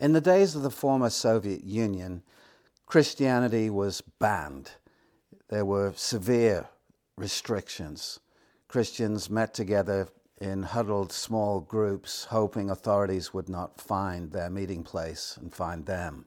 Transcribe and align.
In 0.00 0.14
the 0.14 0.20
days 0.22 0.56
of 0.56 0.62
the 0.62 0.70
former 0.70 1.10
Soviet 1.10 1.62
Union, 1.62 2.22
Christianity 2.86 3.68
was 3.68 4.00
banned. 4.00 4.70
There 5.48 5.66
were 5.66 5.92
severe 5.94 6.70
restrictions. 7.18 8.18
Christians 8.66 9.28
met 9.28 9.52
together 9.52 10.08
in 10.40 10.62
huddled 10.62 11.12
small 11.12 11.60
groups, 11.60 12.24
hoping 12.24 12.70
authorities 12.70 13.34
would 13.34 13.50
not 13.50 13.78
find 13.78 14.32
their 14.32 14.48
meeting 14.48 14.82
place 14.84 15.36
and 15.38 15.52
find 15.54 15.84
them. 15.84 16.24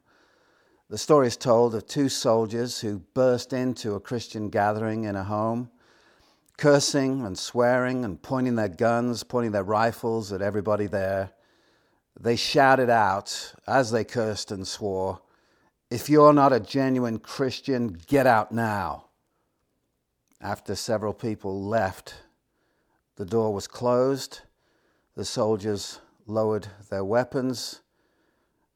The 0.90 1.00
story 1.00 1.26
is 1.26 1.36
told 1.36 1.74
of 1.74 1.88
two 1.88 2.10
soldiers 2.10 2.82
who 2.82 3.00
burst 3.16 3.54
into 3.54 3.96
a 3.96 4.00
Christian 4.00 4.50
gathering 4.50 5.06
in 5.06 5.16
a 5.16 5.24
home, 5.24 5.72
cursing 6.58 7.26
and 7.26 7.36
swearing 7.36 8.06
and 8.06 8.22
pointing 8.22 8.56
their 8.56 8.68
guns, 8.68 9.24
pointing 9.24 9.52
their 9.52 9.64
rifles 9.64 10.32
at 10.32 10.44
everybody 10.44 10.86
there. 10.86 11.33
They 12.24 12.38
shouted 12.38 12.90
out 12.90 13.54
as 13.68 13.92
they 13.92 14.06
cursed 14.06 14.50
and 14.50 14.66
swore, 14.66 15.20
If 15.90 16.08
you're 16.08 16.32
not 16.32 16.54
a 16.54 16.60
genuine 16.62 17.20
Christian, 17.20 18.00
get 18.08 18.26
out 18.26 18.50
now. 18.50 19.08
After 20.40 20.74
several 20.74 21.14
people 21.14 21.62
left, 21.62 22.16
the 23.18 23.26
door 23.26 23.54
was 23.54 23.68
closed. 23.68 24.40
The 25.18 25.26
soldiers 25.26 26.00
lowered 26.26 26.68
their 26.90 27.04
weapons 27.04 27.82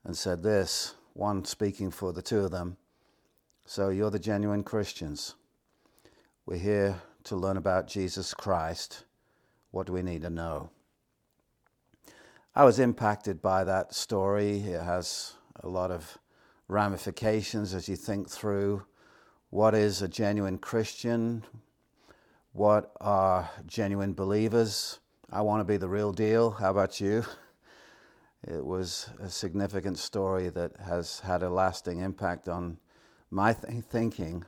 and 0.03 0.17
said 0.17 0.43
this, 0.43 0.95
one 1.13 1.45
speaking 1.45 1.89
for 1.89 2.11
the 2.11 2.21
two 2.21 2.39
of 2.39 2.51
them. 2.51 2.75
So 3.63 3.87
you're 3.87 4.11
the 4.11 4.19
genuine 4.19 4.63
Christians. 4.63 5.35
We're 6.45 6.57
here 6.57 7.01
to 7.23 7.37
learn 7.37 7.55
about 7.55 7.87
Jesus 7.87 8.33
Christ. 8.33 9.05
What 9.71 9.87
do 9.87 9.93
we 9.93 10.01
need 10.01 10.23
to 10.23 10.29
know? 10.29 10.69
I 12.57 12.63
was 12.63 12.79
impacted 12.79 13.39
by 13.39 13.65
that 13.65 13.93
story. 13.93 14.61
It 14.61 14.81
has 14.81 15.33
a 15.59 15.69
lot 15.69 15.91
of 15.91 16.17
ramifications 16.67 17.75
as 17.75 17.87
you 17.87 17.95
think 17.95 18.31
through 18.31 18.83
what 19.51 19.75
is 19.75 20.01
a 20.01 20.07
genuine 20.07 20.57
Christian, 20.57 21.43
what 22.53 22.93
are 22.99 23.47
genuine 23.67 24.15
believers. 24.15 24.99
I 25.31 25.41
want 25.41 25.59
to 25.59 25.65
be 25.65 25.77
the 25.77 25.87
real 25.87 26.11
deal. 26.11 26.49
How 26.49 26.71
about 26.71 26.99
you? 26.99 27.23
It 28.47 28.65
was 28.65 29.11
a 29.19 29.29
significant 29.29 29.99
story 29.99 30.49
that 30.49 30.71
has 30.83 31.19
had 31.19 31.43
a 31.43 31.51
lasting 31.51 31.99
impact 31.99 32.49
on 32.49 32.79
my 33.29 33.53
th- 33.53 33.83
thinking. 33.83 34.43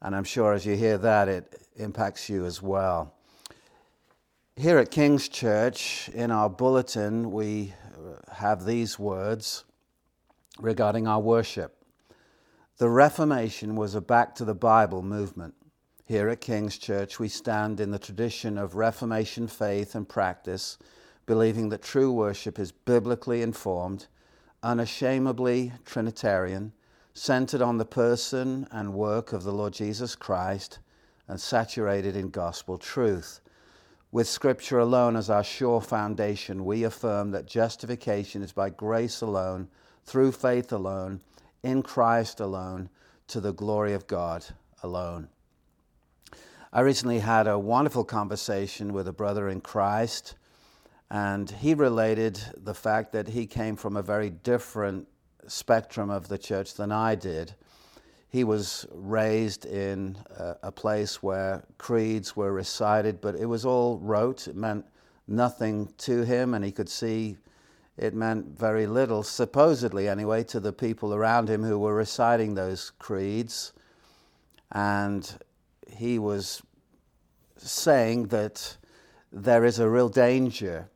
And 0.00 0.14
I'm 0.14 0.22
sure 0.22 0.52
as 0.52 0.64
you 0.64 0.76
hear 0.76 0.96
that, 0.98 1.26
it 1.26 1.60
impacts 1.74 2.28
you 2.28 2.44
as 2.44 2.62
well. 2.62 3.15
Here 4.58 4.78
at 4.78 4.90
King's 4.90 5.28
Church, 5.28 6.08
in 6.14 6.30
our 6.30 6.48
bulletin, 6.48 7.30
we 7.30 7.74
have 8.32 8.64
these 8.64 8.98
words 8.98 9.64
regarding 10.58 11.06
our 11.06 11.20
worship. 11.20 11.84
The 12.78 12.88
Reformation 12.88 13.76
was 13.76 13.94
a 13.94 14.00
back 14.00 14.34
to 14.36 14.46
the 14.46 14.54
Bible 14.54 15.02
movement. 15.02 15.52
Here 16.06 16.30
at 16.30 16.40
King's 16.40 16.78
Church, 16.78 17.18
we 17.18 17.28
stand 17.28 17.80
in 17.80 17.90
the 17.90 17.98
tradition 17.98 18.56
of 18.56 18.76
Reformation 18.76 19.46
faith 19.46 19.94
and 19.94 20.08
practice, 20.08 20.78
believing 21.26 21.68
that 21.68 21.82
true 21.82 22.10
worship 22.10 22.58
is 22.58 22.72
biblically 22.72 23.42
informed, 23.42 24.06
unashamedly 24.62 25.74
Trinitarian, 25.84 26.72
centered 27.12 27.60
on 27.60 27.76
the 27.76 27.84
person 27.84 28.66
and 28.70 28.94
work 28.94 29.34
of 29.34 29.44
the 29.44 29.52
Lord 29.52 29.74
Jesus 29.74 30.16
Christ, 30.16 30.78
and 31.28 31.38
saturated 31.38 32.16
in 32.16 32.30
gospel 32.30 32.78
truth. 32.78 33.42
With 34.12 34.28
Scripture 34.28 34.78
alone 34.78 35.16
as 35.16 35.28
our 35.28 35.42
sure 35.42 35.80
foundation, 35.80 36.64
we 36.64 36.84
affirm 36.84 37.32
that 37.32 37.46
justification 37.46 38.42
is 38.42 38.52
by 38.52 38.70
grace 38.70 39.20
alone, 39.20 39.68
through 40.04 40.32
faith 40.32 40.72
alone, 40.72 41.22
in 41.62 41.82
Christ 41.82 42.38
alone, 42.38 42.88
to 43.26 43.40
the 43.40 43.52
glory 43.52 43.92
of 43.92 44.06
God 44.06 44.46
alone. 44.82 45.28
I 46.72 46.80
recently 46.80 47.18
had 47.18 47.48
a 47.48 47.58
wonderful 47.58 48.04
conversation 48.04 48.92
with 48.92 49.08
a 49.08 49.12
brother 49.12 49.48
in 49.48 49.60
Christ, 49.60 50.36
and 51.10 51.50
he 51.50 51.74
related 51.74 52.40
the 52.56 52.74
fact 52.74 53.12
that 53.12 53.28
he 53.28 53.46
came 53.46 53.74
from 53.74 53.96
a 53.96 54.02
very 54.02 54.30
different 54.30 55.08
spectrum 55.48 56.10
of 56.10 56.28
the 56.28 56.38
church 56.38 56.74
than 56.74 56.92
I 56.92 57.16
did 57.16 57.54
he 58.36 58.44
was 58.44 58.86
raised 58.92 59.64
in 59.64 60.14
a, 60.36 60.56
a, 60.64 60.70
place 60.70 61.22
where 61.22 61.64
creeds 61.78 62.36
were 62.36 62.52
recited, 62.52 63.18
but 63.18 63.34
it 63.34 63.46
was 63.46 63.64
all 63.64 63.96
rote. 63.96 64.46
It 64.46 64.54
meant 64.54 64.84
nothing 65.26 65.90
to 66.00 66.20
him, 66.20 66.52
and 66.52 66.62
he 66.62 66.70
could 66.70 66.90
see 66.90 67.38
it 67.96 68.12
meant 68.12 68.58
very 68.58 68.86
little, 68.86 69.22
supposedly 69.22 70.06
anyway, 70.06 70.44
to 70.44 70.60
the 70.60 70.74
people 70.74 71.14
around 71.14 71.48
him 71.48 71.64
who 71.64 71.78
were 71.78 71.94
reciting 71.94 72.54
those 72.54 72.90
creeds. 72.98 73.72
And 74.70 75.26
he 75.88 76.18
was 76.18 76.62
saying 77.56 78.26
that 78.26 78.76
there 79.32 79.64
is 79.64 79.78
a 79.78 79.88
real 79.88 80.10
danger 80.10 80.90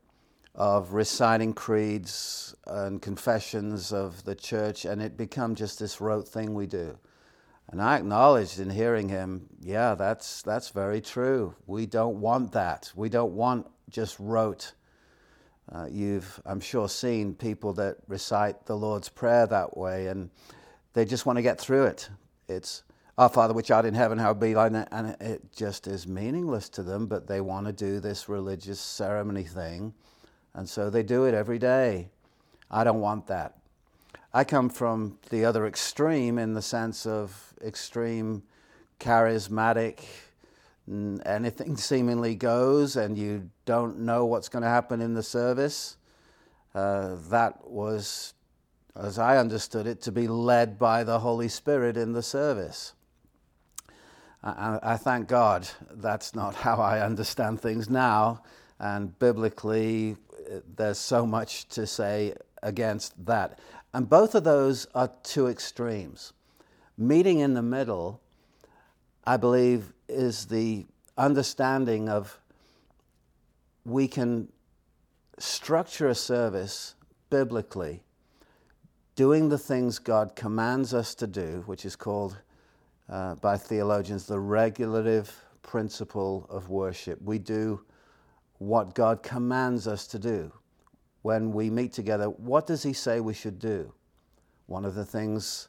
of 0.55 0.93
reciting 0.93 1.55
creeds 1.55 2.55
and 2.67 3.01
confessions 3.01 3.95
of 3.95 4.25
the 4.25 4.35
church, 4.35 4.85
and 4.85 5.01
it 5.01 5.17
become 5.17 5.55
just 5.55 5.79
this 5.79 6.03
rote 6.03 6.29
thing 6.29 6.53
we 6.53 6.67
do. 6.67 6.99
And 7.71 7.81
I 7.81 7.97
acknowledged 7.97 8.59
in 8.59 8.69
hearing 8.69 9.09
him, 9.09 9.47
yeah, 9.61 9.95
that's, 9.95 10.43
that's 10.43 10.71
very 10.71 11.01
true. 11.01 11.55
We 11.67 11.87
don't 11.87 12.21
want 12.21 12.51
that. 12.53 12.93
We 12.97 13.09
don't 13.09 13.33
want 13.33 13.69
just 13.89 14.17
rote. 14.19 14.73
Uh, 15.71 15.87
you've, 15.89 16.41
I'm 16.45 16.59
sure, 16.59 16.89
seen 16.89 17.33
people 17.33 17.73
that 17.75 17.99
recite 18.09 18.67
the 18.67 18.77
Lord's 18.77 19.09
Prayer 19.09 19.47
that 19.47 19.77
way, 19.77 20.09
and 20.09 20.31
they 20.95 21.05
just 21.05 21.27
want 21.27 21.37
to 21.37 21.43
get 21.43 21.61
through 21.61 21.85
it. 21.85 22.11
It's, 22.49 22.83
Our 23.17 23.29
Father 23.29 23.55
which 23.55 23.71
art 23.71 23.85
in 23.85 23.95
heaven, 23.95 24.19
how 24.19 24.35
be 24.35 24.53
thy 24.53 24.69
name, 24.69 24.87
and 24.91 25.17
it 25.21 25.53
just 25.55 25.87
is 25.87 26.09
meaningless 26.09 26.69
to 26.71 26.83
them, 26.83 27.07
but 27.07 27.29
they 27.29 27.41
want 27.41 27.69
to 27.69 27.73
do 27.73 28.01
this 28.01 28.29
religious 28.29 28.81
ceremony 28.81 29.45
thing, 29.45 29.95
and 30.55 30.69
so 30.69 30.91
they 30.91 31.05
do 31.05 31.27
it 31.27 31.35
every 31.35 31.61
day. 31.61 32.09
I 32.69 32.83
don't 32.83 33.01
want 33.01 33.29
that. 33.29 33.60
I 34.33 34.45
come 34.45 34.69
from 34.69 35.19
the 35.31 35.45
other 35.45 35.67
extreme 35.67 36.39
in 36.39 36.55
the 36.55 36.63
sense 36.63 37.05
of 37.05 37.53
extreme 37.65 38.45
charismatic, 39.01 40.05
anything 40.89 41.77
seemingly 41.77 42.37
goes, 42.37 42.95
and 42.95 43.19
you 43.19 43.51
don't 43.65 43.99
know 43.99 44.25
what's 44.27 44.49
going 44.49 44.63
to 44.63 44.69
happen 44.69 45.01
in 45.01 45.15
the 45.15 45.23
service. 45.25 45.97
Uh, 46.77 47.17
that 47.31 47.69
was, 47.69 48.35
as 48.95 49.19
I 49.19 49.39
understood 49.39 49.89
it, 49.89 50.01
to 50.03 50.13
be 50.13 50.29
led 50.29 50.79
by 50.79 51.03
the 51.03 51.19
Holy 51.19 51.49
Spirit 51.49 51.97
in 51.97 52.13
the 52.13 52.23
service. 52.23 52.93
I, 54.45 54.79
I 54.81 54.97
thank 54.97 55.27
God 55.27 55.69
that's 55.91 56.37
not 56.37 56.55
how 56.67 56.77
I 56.77 57.01
understand 57.01 57.61
things 57.61 57.91
now, 57.91 58.45
and 58.79 59.19
biblically, 59.19 60.17
uh, 60.49 60.61
there's 60.77 60.99
so 60.99 61.27
much 61.27 61.67
to 61.71 61.85
say 61.85 62.35
against 62.63 63.27
that. 63.27 63.59
And 63.93 64.09
both 64.09 64.35
of 64.35 64.45
those 64.45 64.87
are 64.95 65.11
two 65.23 65.49
extremes. 65.49 66.33
Meeting 66.97 67.41
in 67.41 67.55
the 67.55 67.63
middle, 67.63 68.21
I 69.25 69.37
believe, 69.37 69.93
is 70.09 70.47
the 70.47 70.87
understanding 71.17 72.09
of 72.09 72.39
we 73.85 74.07
can 74.07 74.49
structure 75.39 76.09
a 76.09 76.15
service 76.15 76.95
biblically, 77.31 78.03
doing 79.17 79.49
the 79.49 79.59
things 79.59 79.99
God 79.99 80.37
commands 80.37 80.95
us 80.95 81.15
to 81.17 81.27
do, 81.27 81.63
which 81.67 81.85
is 81.85 81.97
called 81.97 82.39
uh, 83.09 83.35
by 83.37 83.57
theologians 83.57 84.27
the 84.27 84.39
regulative 84.39 85.35
principle 85.63 86.47
of 86.49 86.69
worship. 86.69 87.21
We 87.23 87.39
do 87.39 87.81
what 88.59 88.95
God 88.95 89.23
commands 89.23 89.89
us 89.89 90.07
to 90.09 90.19
do 90.19 90.53
when 91.23 91.53
we 91.53 91.71
meet 91.71 91.93
together, 91.93 92.27
what 92.27 92.67
does 92.67 92.83
he 92.83 92.93
say 92.93 93.21
we 93.21 93.35
should 93.35 93.59
do? 93.59 93.93
One 94.67 94.85
of 94.85 94.95
the 94.95 95.05
things 95.05 95.69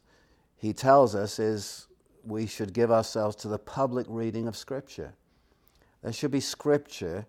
he 0.56 0.74
tells 0.74 1.15
us 1.15 1.39
is 1.39 1.88
we 2.24 2.45
should 2.45 2.74
give 2.74 2.92
ourselves 2.92 3.36
to 3.38 3.48
the 3.48 3.57
public 3.57 4.06
reading 4.09 4.48
of 4.48 4.56
Scripture. 4.56 5.13
There 6.03 6.13
should 6.13 6.31
be 6.31 6.39
Scripture 6.39 7.25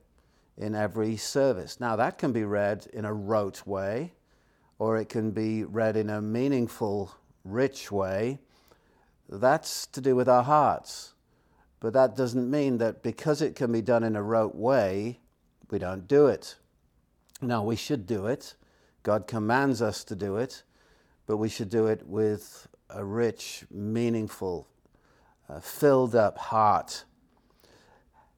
in 0.57 0.75
every 0.75 1.17
service. 1.17 1.81
Now, 1.81 1.97
that 1.97 2.19
can 2.19 2.33
be 2.33 2.45
read 2.45 2.87
in 2.93 3.05
a 3.05 3.13
rote 3.13 3.67
way, 3.67 4.13
or 4.79 4.99
it 4.99 5.09
can 5.09 5.31
be 5.31 5.65
read 5.65 5.97
in 5.97 6.11
a 6.11 6.21
meaningful, 6.21 7.15
rich 7.45 7.91
way. 7.91 8.39
That's 9.29 9.87
to 9.89 10.01
do 10.01 10.15
with 10.15 10.29
our 10.29 10.43
hearts. 10.43 11.15
But 11.81 11.95
that 11.95 12.17
doesn't 12.17 12.51
mean 12.51 12.79
that 12.79 13.03
because 13.03 13.43
it 13.43 13.57
can 13.57 13.73
be 13.73 13.83
done 13.83 14.05
in 14.05 14.15
a 14.15 14.23
rote 14.23 14.55
way, 14.55 15.21
we 15.71 15.79
don't 15.79 16.07
do 16.07 16.27
it. 16.27 16.57
No, 17.43 17.65
we 17.65 17.75
should 17.75 18.07
do 18.07 18.27
it. 18.27 18.55
God 19.03 19.27
commands 19.27 19.83
us 19.83 20.05
to 20.05 20.15
do 20.15 20.37
it, 20.37 20.63
but 21.27 21.39
we 21.39 21.49
should 21.49 21.71
do 21.71 21.89
it 21.89 22.07
with 22.07 22.69
a 22.89 23.05
rich, 23.05 23.65
meaningful, 23.69 24.69
uh, 25.49 25.59
filled 25.59 26.15
up 26.15 26.39
heart. 26.39 27.05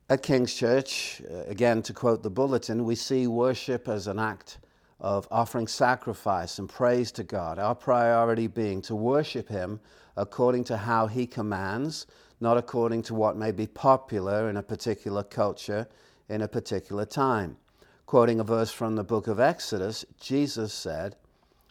At 0.09 0.23
King's 0.23 0.55
Church, 0.55 1.21
uh, 1.31 1.43
again 1.45 1.83
to 1.83 1.93
quote 1.93 2.23
the 2.23 2.31
bulletin, 2.31 2.87
we 2.87 2.95
see 2.95 3.27
worship 3.27 3.89
as 3.89 4.07
an 4.07 4.19
act 4.19 4.57
of 5.01 5.29
offering 5.31 5.67
sacrifice 5.67 6.59
and 6.59 6.67
praise 6.67 7.13
to 7.13 7.25
God, 7.25 7.59
our 7.59 7.75
priority 7.75 8.47
being 8.47 8.81
to 8.83 8.95
worship 8.95 9.51
Him 9.51 9.81
according 10.17 10.65
to 10.65 10.79
how 10.79 11.09
He 11.09 11.27
commands, 11.27 12.07
not 12.41 12.57
according 12.57 13.03
to 13.03 13.15
what 13.15 13.37
may 13.37 13.53
be 13.53 13.67
popular 13.67 14.49
in 14.49 14.57
a 14.57 14.63
particular 14.63 15.23
culture 15.23 15.87
in 16.31 16.41
a 16.41 16.49
particular 16.49 17.05
time. 17.05 17.59
Quoting 18.07 18.39
a 18.39 18.45
verse 18.45 18.71
from 18.71 18.97
the 18.97 19.03
book 19.03 19.27
of 19.27 19.41
Exodus, 19.41 20.05
Jesus 20.21 20.75
said, 20.75 21.17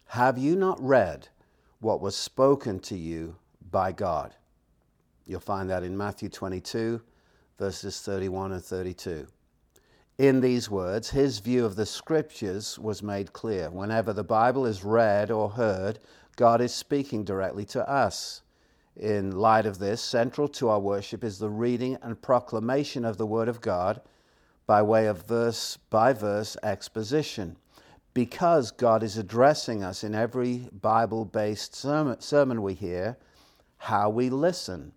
Have 0.07 0.35
you 0.35 0.56
not 0.56 0.81
read 0.81 1.27
what 1.80 2.01
was 2.01 2.15
spoken 2.15 2.80
to 2.80 2.97
you 2.97 3.35
by 3.69 3.91
God? 3.91 4.33
You'll 5.27 5.39
find 5.39 5.69
that 5.69 5.83
in 5.83 5.95
Matthew 5.95 6.30
22, 6.30 7.01
verses 7.59 8.01
31 8.01 8.51
and 8.53 8.63
32. 8.63 9.27
In 10.18 10.41
these 10.41 10.71
words, 10.71 11.12
his 11.12 11.38
view 11.38 11.65
of 11.65 11.75
the 11.75 11.85
scriptures 11.85 12.79
was 12.79 13.03
made 13.03 13.31
clear. 13.31 13.69
Whenever 13.69 14.12
the 14.12 14.24
Bible 14.24 14.65
is 14.65 14.83
read 14.83 15.29
or 15.29 15.50
heard, 15.50 16.00
God 16.36 16.62
is 16.62 16.74
speaking 16.74 17.24
directly 17.24 17.65
to 17.65 17.88
us. 17.88 18.41
In 18.97 19.38
light 19.38 19.68
of 19.68 19.77
this, 19.77 20.01
central 20.01 20.47
to 20.50 20.69
our 20.69 20.79
worship 20.79 21.24
is 21.24 21.38
the 21.38 21.50
reading 21.50 21.97
and 22.01 22.19
proclamation 22.19 23.06
of 23.06 23.18
the 23.18 23.27
Word 23.27 23.47
of 23.47 23.62
God 23.62 24.01
by 24.65 24.81
way 24.81 25.07
of 25.07 25.25
verse 25.25 25.77
by 25.89 26.13
verse 26.13 26.57
exposition. 26.63 27.57
Because 28.13 28.71
God 28.71 29.01
is 29.01 29.18
addressing 29.18 29.83
us 29.83 30.04
in 30.04 30.13
every 30.13 30.69
Bible 30.71 31.25
based 31.25 31.75
sermon 31.75 32.62
we 32.62 32.74
hear, 32.74 33.18
how 33.77 34.10
we 34.10 34.30
listen 34.30 34.94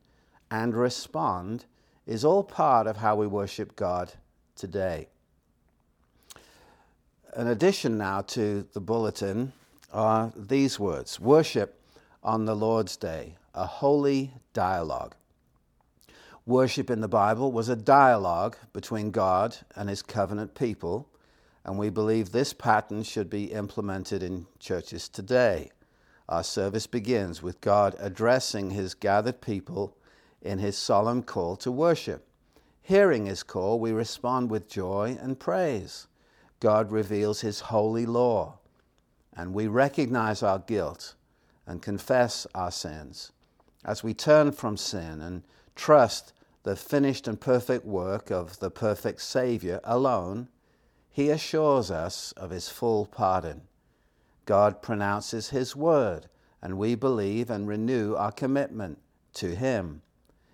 and 0.50 0.76
respond 0.76 1.64
is 2.06 2.24
all 2.24 2.44
part 2.44 2.86
of 2.86 2.98
how 2.98 3.16
we 3.16 3.26
worship 3.26 3.74
God 3.74 4.12
today. 4.54 5.08
An 7.34 7.48
addition 7.48 7.98
now 7.98 8.22
to 8.22 8.66
the 8.72 8.80
bulletin 8.80 9.52
are 9.92 10.32
these 10.36 10.78
words 10.78 11.20
Worship 11.20 11.80
on 12.22 12.44
the 12.44 12.56
Lord's 12.56 12.96
Day, 12.96 13.36
a 13.54 13.66
holy 13.66 14.32
dialogue. 14.52 15.14
Worship 16.46 16.90
in 16.90 17.00
the 17.00 17.08
Bible 17.08 17.50
was 17.50 17.68
a 17.68 17.74
dialogue 17.74 18.56
between 18.72 19.10
God 19.10 19.56
and 19.74 19.88
his 19.88 20.00
covenant 20.00 20.54
people, 20.54 21.08
and 21.64 21.76
we 21.76 21.90
believe 21.90 22.30
this 22.30 22.52
pattern 22.52 23.02
should 23.02 23.28
be 23.28 23.46
implemented 23.46 24.22
in 24.22 24.46
churches 24.60 25.08
today. 25.08 25.72
Our 26.28 26.44
service 26.44 26.86
begins 26.86 27.42
with 27.42 27.60
God 27.60 27.96
addressing 27.98 28.70
his 28.70 28.94
gathered 28.94 29.40
people 29.40 29.96
in 30.40 30.60
his 30.60 30.78
solemn 30.78 31.24
call 31.24 31.56
to 31.56 31.72
worship. 31.72 32.28
Hearing 32.80 33.26
his 33.26 33.42
call, 33.42 33.80
we 33.80 33.90
respond 33.90 34.48
with 34.48 34.68
joy 34.68 35.18
and 35.20 35.40
praise. 35.40 36.06
God 36.60 36.92
reveals 36.92 37.40
his 37.40 37.58
holy 37.58 38.06
law, 38.06 38.60
and 39.36 39.52
we 39.52 39.66
recognize 39.66 40.44
our 40.44 40.60
guilt 40.60 41.16
and 41.66 41.82
confess 41.82 42.46
our 42.54 42.70
sins. 42.70 43.32
As 43.84 44.04
we 44.04 44.14
turn 44.14 44.52
from 44.52 44.76
sin 44.76 45.20
and 45.20 45.42
trust 45.74 46.32
the 46.66 46.74
finished 46.74 47.28
and 47.28 47.40
perfect 47.40 47.84
work 47.84 48.28
of 48.28 48.58
the 48.58 48.72
perfect 48.72 49.20
Savior 49.20 49.78
alone, 49.84 50.48
he 51.08 51.30
assures 51.30 51.92
us 51.92 52.32
of 52.32 52.50
his 52.50 52.68
full 52.68 53.06
pardon. 53.06 53.62
God 54.46 54.82
pronounces 54.82 55.50
his 55.50 55.76
word, 55.76 56.26
and 56.60 56.76
we 56.76 56.96
believe 56.96 57.50
and 57.50 57.68
renew 57.68 58.16
our 58.16 58.32
commitment 58.32 58.98
to 59.34 59.54
him. 59.54 60.02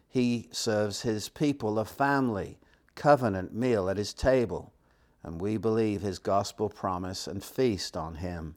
He 0.07 0.49
serves 0.53 1.01
his 1.01 1.31
people 1.31 1.79
a 1.79 1.87
family, 1.87 2.59
covenant 2.95 3.55
meal 3.55 3.89
at 3.89 3.97
his 3.97 4.13
table, 4.13 4.75
and 5.23 5.41
we 5.41 5.57
believe 5.57 6.03
his 6.03 6.19
gospel 6.19 6.69
promise 6.69 7.27
and 7.27 7.43
feast 7.43 7.97
on 7.97 8.17
him. 8.17 8.57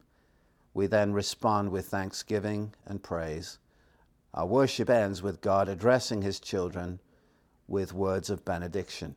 We 0.74 0.88
then 0.88 1.13
respond 1.13 1.72
with 1.72 1.88
thanksgiving 1.88 2.74
and 2.86 3.02
praise. 3.02 3.60
Our 4.34 4.46
worship 4.46 4.90
ends 4.90 5.24
with 5.24 5.40
God 5.40 5.69
addressing 5.69 6.22
his 6.22 6.42
children 6.42 7.00
with 7.68 7.94
words 7.94 8.30
of 8.30 8.46
benediction. 8.46 9.16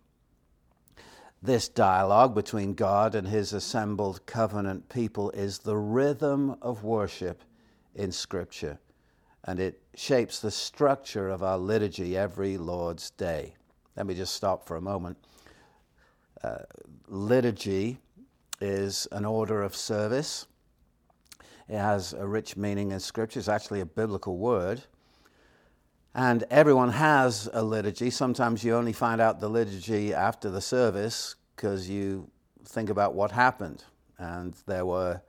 This 1.42 1.68
dialogue 1.68 2.34
between 2.34 2.74
God 2.74 3.14
and 3.14 3.28
his 3.28 3.52
assembled 3.52 4.26
covenant 4.26 4.88
people 4.88 5.30
is 5.30 5.58
the 5.58 5.76
rhythm 5.76 6.56
of 6.60 6.82
worship 6.82 7.42
in 7.94 8.10
Scripture 8.10 8.78
and 9.48 9.60
it 9.60 9.80
shapes 9.94 10.40
the 10.40 10.50
structure 10.50 11.30
of 11.30 11.42
our 11.42 11.56
liturgy 11.56 12.18
every 12.18 12.58
Lord's 12.58 13.10
Day. 13.12 13.54
Let 13.96 14.06
me 14.06 14.14
just 14.14 14.34
stop 14.34 14.66
for 14.66 14.76
a 14.76 14.80
moment. 14.80 15.16
Uh, 16.44 16.58
liturgy 17.06 17.98
is 18.60 19.08
an 19.10 19.24
order 19.24 19.62
of 19.62 19.74
service. 19.74 20.46
It 21.68 21.78
has 21.78 22.12
a 22.12 22.26
rich 22.26 22.58
meaning 22.58 22.92
in 22.92 23.00
Scripture. 23.00 23.38
It's 23.38 23.48
actually 23.48 23.80
a 23.80 23.86
biblical 23.86 24.36
word. 24.36 24.82
And 26.18 26.42
everyone 26.50 26.90
has 26.90 27.48
a 27.52 27.62
liturgy. 27.62 28.10
Sometimes 28.10 28.64
you 28.64 28.74
only 28.74 28.92
find 28.92 29.20
out 29.20 29.38
the 29.38 29.48
liturgy 29.48 30.12
after 30.12 30.50
the 30.50 30.60
service 30.60 31.36
because 31.54 31.88
you 31.88 32.28
think 32.64 32.90
about 32.90 33.14
what 33.14 33.30
happened. 33.30 33.84
And 34.18 34.56
there 34.66 34.84
were 34.84 35.22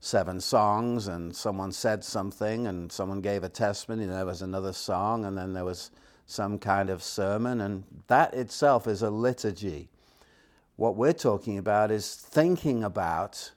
seven 0.00 0.40
songs 0.40 1.06
and 1.06 1.36
someone 1.36 1.70
said 1.70 2.02
something 2.02 2.66
and 2.66 2.90
someone 2.90 3.20
gave 3.20 3.44
a 3.44 3.48
testimony 3.48 4.02
and 4.02 4.12
there 4.12 4.26
was 4.26 4.42
another 4.42 4.72
song 4.72 5.26
and 5.26 5.38
then 5.38 5.52
there 5.52 5.64
was 5.64 5.92
some 6.26 6.58
kind 6.58 6.90
of 6.90 7.04
sermon 7.04 7.60
and 7.60 7.84
that 8.08 8.34
itself 8.34 8.88
is 8.88 9.02
a 9.02 9.10
liturgy 9.10 9.88
what 10.74 10.96
we're 10.96 11.12
talking 11.12 11.56
about 11.56 11.92
is 11.92 12.16
thinking 12.16 12.82
about 12.82 13.52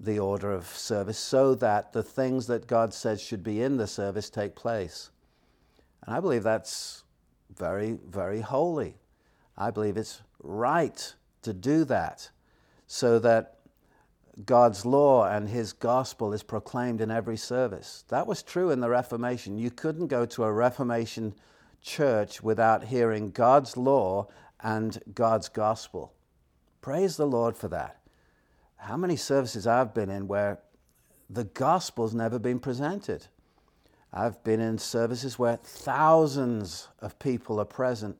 the 0.00 0.18
order 0.18 0.50
of 0.50 0.66
service 0.66 1.18
so 1.18 1.54
that 1.54 1.92
the 1.92 2.02
things 2.02 2.48
that 2.48 2.66
god 2.66 2.92
says 2.92 3.22
should 3.22 3.44
be 3.44 3.62
in 3.62 3.76
the 3.76 3.86
service 3.86 4.28
take 4.28 4.56
place 4.56 5.10
and 6.04 6.14
i 6.14 6.20
believe 6.20 6.42
that's 6.42 7.04
very 7.56 7.98
very 8.08 8.40
holy 8.40 8.96
i 9.56 9.70
believe 9.70 9.96
it's 9.96 10.22
right 10.42 11.14
to 11.42 11.52
do 11.52 11.84
that 11.84 12.30
so 12.86 13.18
that 13.18 13.58
God's 14.44 14.86
law 14.86 15.24
and 15.24 15.48
his 15.48 15.72
gospel 15.72 16.32
is 16.32 16.42
proclaimed 16.42 17.00
in 17.00 17.10
every 17.10 17.36
service. 17.36 18.04
That 18.08 18.26
was 18.26 18.42
true 18.42 18.70
in 18.70 18.80
the 18.80 18.88
Reformation. 18.88 19.58
You 19.58 19.70
couldn't 19.70 20.06
go 20.06 20.26
to 20.26 20.44
a 20.44 20.52
Reformation 20.52 21.34
church 21.82 22.42
without 22.42 22.84
hearing 22.84 23.30
God's 23.30 23.76
law 23.76 24.28
and 24.60 24.98
God's 25.12 25.48
gospel. 25.48 26.12
Praise 26.80 27.16
the 27.16 27.26
Lord 27.26 27.56
for 27.56 27.68
that. 27.68 28.00
How 28.76 28.96
many 28.96 29.16
services 29.16 29.66
I've 29.66 29.92
been 29.92 30.10
in 30.10 30.28
where 30.28 30.60
the 31.28 31.44
gospel's 31.44 32.14
never 32.14 32.38
been 32.38 32.60
presented? 32.60 33.26
I've 34.12 34.42
been 34.44 34.60
in 34.60 34.78
services 34.78 35.38
where 35.38 35.56
thousands 35.56 36.88
of 37.00 37.18
people 37.18 37.60
are 37.60 37.64
present, 37.64 38.18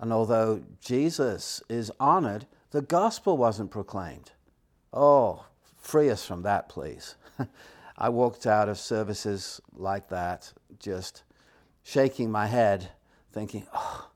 and 0.00 0.12
although 0.12 0.62
Jesus 0.80 1.62
is 1.68 1.90
honored, 2.00 2.46
the 2.70 2.82
gospel 2.82 3.36
wasn't 3.36 3.70
proclaimed. 3.70 4.32
Oh, 4.92 5.44
Free 5.86 6.10
us 6.10 6.26
from 6.26 6.42
that, 6.42 6.68
please. 6.68 7.14
I 7.98 8.08
walked 8.08 8.44
out 8.44 8.68
of 8.68 8.76
services 8.76 9.60
like 9.72 10.08
that, 10.08 10.52
just 10.80 11.22
shaking 11.84 12.28
my 12.28 12.46
head, 12.46 12.90
thinking, 13.32 13.68
oh, 13.72 14.10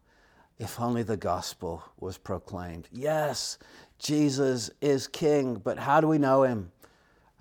if 0.58 0.80
only 0.80 1.04
the 1.04 1.16
gospel 1.16 1.84
was 2.00 2.18
proclaimed. 2.18 2.88
Yes, 2.90 3.56
Jesus 4.00 4.68
is 4.80 5.06
King, 5.06 5.60
but 5.62 5.78
how 5.78 6.00
do 6.00 6.08
we 6.08 6.18
know 6.18 6.42
him? 6.42 6.72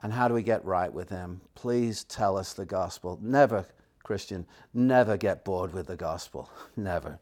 And 0.03 0.13
how 0.13 0.27
do 0.27 0.35
we 0.35 0.43
get 0.43 0.63
right 0.63 0.93
with 0.93 1.09
him? 1.09 1.41
Please 1.61 2.05
tell 2.05 2.37
us 2.37 2.53
the 2.53 2.65
gospel. 2.65 3.19
Never, 3.21 3.65
Christian, 4.01 4.45
never 4.73 5.17
get 5.17 5.43
bored 5.43 5.73
with 5.73 5.87
the 5.87 5.97
gospel. 5.97 6.49
Never. 6.77 7.19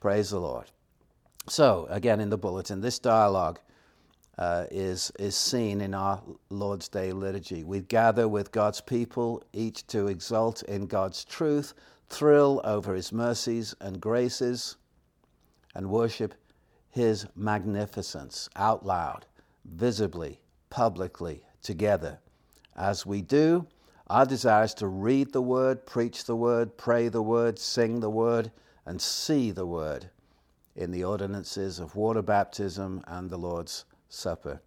Praise 0.00 0.30
the 0.30 0.40
Lord. 0.40 0.64
So, 1.46 1.86
again, 1.90 2.20
in 2.20 2.30
the 2.30 2.38
bulletin, 2.38 2.80
this 2.80 2.98
dialogue 2.98 3.60
uh, 4.38 4.64
is, 4.70 5.12
is 5.18 5.36
seen 5.36 5.82
in 5.82 5.92
our 5.92 6.22
Lord's 6.48 6.88
Day 6.88 7.12
liturgy. 7.12 7.64
We 7.64 7.80
gather 7.80 8.26
with 8.28 8.50
God's 8.50 8.80
people, 8.80 9.42
each 9.52 9.86
to 9.88 10.06
exult 10.06 10.62
in 10.62 10.86
God's 10.86 11.22
truth, 11.22 11.74
thrill 12.08 12.62
over 12.64 12.94
His 12.94 13.12
mercies 13.12 13.74
and 13.82 14.00
graces, 14.00 14.76
and 15.74 15.90
worship 15.90 16.32
His 16.88 17.26
magnificence 17.36 18.48
out 18.56 18.86
loud, 18.86 19.26
visibly, 19.66 20.40
publicly, 20.70 21.44
together. 21.60 22.20
As 22.78 23.04
we 23.04 23.22
do, 23.22 23.66
our 24.06 24.24
desire 24.24 24.62
is 24.62 24.74
to 24.74 24.86
read 24.86 25.32
the 25.32 25.42
Word, 25.42 25.84
preach 25.84 26.24
the 26.24 26.36
Word, 26.36 26.76
pray 26.76 27.08
the 27.08 27.20
Word, 27.20 27.58
sing 27.58 27.98
the 27.98 28.08
Word, 28.08 28.52
and 28.86 29.02
see 29.02 29.50
the 29.50 29.66
Word 29.66 30.10
in 30.76 30.92
the 30.92 31.02
ordinances 31.02 31.80
of 31.80 31.96
water 31.96 32.22
baptism 32.22 33.02
and 33.08 33.28
the 33.28 33.36
Lord's 33.36 33.84
Supper. 34.08 34.60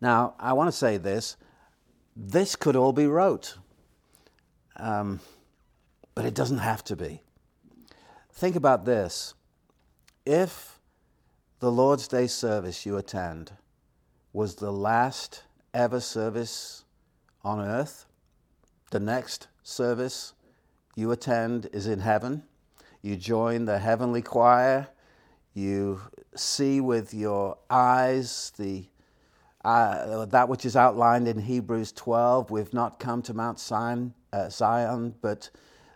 Now, 0.00 0.34
I 0.38 0.52
want 0.52 0.68
to 0.68 0.76
say 0.76 0.96
this 0.96 1.36
this 2.14 2.54
could 2.54 2.76
all 2.76 2.92
be 2.92 3.08
rote, 3.08 3.58
um, 4.76 5.18
but 6.14 6.24
it 6.24 6.34
doesn't 6.34 6.58
have 6.58 6.84
to 6.84 6.94
be. 6.94 7.20
Think 8.32 8.54
about 8.54 8.84
this. 8.84 9.34
If 10.24 10.78
the 11.58 11.72
Lord's 11.72 12.06
Day 12.06 12.28
service 12.28 12.86
you 12.86 12.96
attend 12.96 13.52
was 14.32 14.54
the 14.54 14.72
last 14.72 15.42
ever 15.76 16.00
service 16.00 16.84
on 17.44 17.60
earth. 17.60 18.06
The 18.92 18.98
next 18.98 19.48
service 19.62 20.32
you 20.96 21.10
attend 21.10 21.68
is 21.70 21.86
in 21.86 22.00
heaven. 22.00 22.44
You 23.02 23.16
join 23.16 23.66
the 23.66 23.78
heavenly 23.78 24.22
choir. 24.22 24.88
You 25.52 26.00
see 26.34 26.80
with 26.80 27.12
your 27.12 27.58
eyes 27.68 28.52
the 28.58 28.86
uh, 29.64 30.24
that 30.26 30.48
which 30.48 30.64
is 30.64 30.76
outlined 30.76 31.28
in 31.28 31.40
Hebrews 31.40 31.92
12. 31.92 32.50
We've 32.50 32.72
not 32.72 32.98
come 32.98 33.20
to 33.22 33.34
Mount 33.34 33.58
Zion, 33.58 34.14
uh, 34.32 34.48
Zion 34.48 35.14
but 35.20 35.50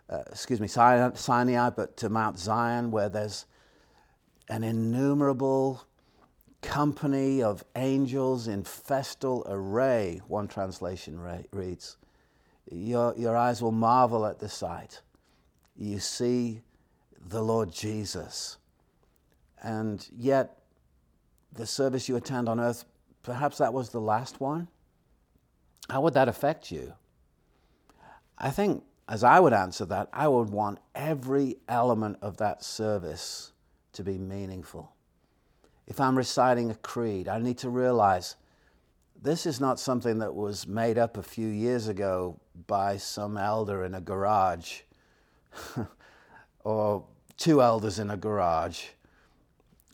uh, 0.09 0.23
excuse 0.29 0.59
me, 0.59 0.67
Sinai, 0.67 1.69
but 1.69 1.97
to 1.97 2.09
Mount 2.09 2.37
Zion, 2.37 2.91
where 2.91 3.09
there's 3.09 3.45
an 4.49 4.63
innumerable 4.63 5.85
company 6.61 7.41
of 7.41 7.63
angels 7.75 8.47
in 8.47 8.63
festal 8.63 9.45
array, 9.49 10.21
one 10.27 10.47
translation 10.47 11.19
reads. 11.51 11.97
Your, 12.71 13.13
your 13.17 13.35
eyes 13.35 13.61
will 13.61 13.71
marvel 13.71 14.25
at 14.25 14.39
the 14.39 14.49
sight. 14.49 15.01
You 15.75 15.99
see 15.99 16.61
the 17.27 17.41
Lord 17.41 17.71
Jesus. 17.71 18.57
And 19.61 20.07
yet, 20.15 20.59
the 21.53 21.65
service 21.65 22.07
you 22.07 22.15
attend 22.15 22.47
on 22.47 22.59
earth, 22.59 22.85
perhaps 23.23 23.57
that 23.57 23.73
was 23.73 23.89
the 23.89 23.99
last 23.99 24.39
one. 24.39 24.67
How 25.89 26.01
would 26.01 26.13
that 26.13 26.27
affect 26.27 26.71
you? 26.71 26.93
I 28.37 28.49
think 28.49 28.83
as 29.07 29.23
I 29.23 29.39
would 29.39 29.53
answer 29.53 29.85
that, 29.85 30.07
I 30.13 30.27
would 30.27 30.49
want 30.49 30.79
every 30.95 31.57
element 31.67 32.17
of 32.21 32.37
that 32.37 32.63
service 32.63 33.51
to 33.93 34.03
be 34.03 34.17
meaningful. 34.17 34.93
If 35.91 35.99
I'm 35.99 36.17
reciting 36.17 36.71
a 36.71 36.75
creed, 36.75 37.27
I 37.27 37.37
need 37.37 37.57
to 37.57 37.69
realize 37.69 38.37
this 39.21 39.45
is 39.45 39.59
not 39.59 39.77
something 39.77 40.19
that 40.19 40.33
was 40.33 40.65
made 40.65 40.97
up 40.97 41.17
a 41.17 41.21
few 41.21 41.49
years 41.49 41.89
ago 41.89 42.39
by 42.65 42.95
some 42.95 43.35
elder 43.35 43.83
in 43.83 43.93
a 43.93 43.99
garage 43.99 44.83
or 46.63 47.03
two 47.35 47.61
elders 47.61 47.99
in 47.99 48.09
a 48.09 48.15
garage. 48.15 48.85